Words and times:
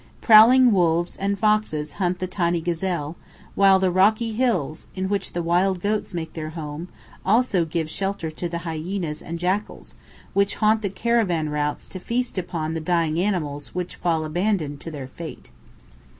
Prowling 0.19 0.71
wolves 0.71 1.15
and 1.15 1.37
foxes 1.37 1.93
hunt 2.01 2.17
the 2.17 2.25
tiny 2.25 2.59
gazelle, 2.59 3.17
while 3.53 3.77
the 3.77 3.91
rocky 3.91 4.31
hills, 4.33 4.87
in 4.95 5.09
which 5.09 5.33
the 5.33 5.43
wild 5.43 5.79
goats 5.79 6.11
make 6.11 6.33
their 6.33 6.49
home, 6.49 6.87
also 7.23 7.65
give 7.65 7.87
shelter 7.87 8.31
to 8.31 8.49
the 8.49 8.65
hyenas 8.65 9.21
and 9.21 9.37
jackals, 9.37 9.93
which 10.33 10.55
haunt 10.55 10.81
the 10.81 10.89
caravan 10.89 11.49
routes 11.49 11.87
to 11.87 11.99
feast 11.99 12.39
upon 12.39 12.73
the 12.73 12.79
dying 12.81 13.19
animals 13.19 13.75
which 13.75 13.95
fall 13.95 14.25
abandoned 14.25 14.79
to 14.79 14.89
their 14.89 15.05
fate. 15.07 15.51